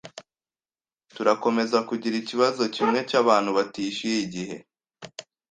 Turakomeza 1.15 1.77
kugira 1.89 2.15
ikibazo 2.21 2.63
kimwe 2.75 2.99
cyabantu 3.09 3.49
batishyuye 3.57 4.17
igihe 4.25 4.55